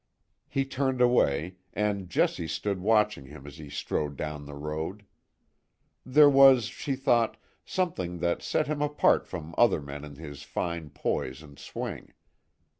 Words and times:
He 0.49 0.65
turned 0.65 0.99
away, 0.99 1.57
and 1.73 2.09
Jessie 2.09 2.47
stood 2.47 2.79
watching 2.79 3.27
him 3.27 3.45
as 3.45 3.57
he 3.59 3.69
strode 3.69 4.17
down 4.17 4.45
the 4.47 4.55
road. 4.55 5.05
There 6.03 6.27
was, 6.27 6.63
she 6.65 6.95
thought, 6.95 7.37
something 7.65 8.17
that 8.17 8.41
set 8.41 8.65
him 8.65 8.81
apart 8.81 9.27
from 9.27 9.53
other 9.59 9.79
men 9.79 10.03
in 10.03 10.15
his 10.15 10.41
fine 10.41 10.89
poise 10.89 11.43
and 11.43 11.59
swing. 11.59 12.13